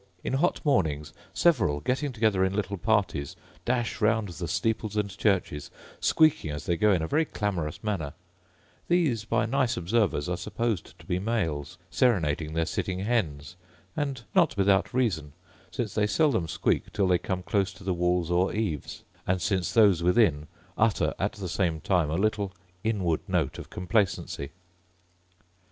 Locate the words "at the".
21.19-21.47